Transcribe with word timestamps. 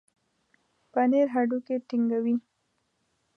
پنېر 0.91 1.27
هډوکي 1.35 1.75
ټينګوي. 1.87 2.35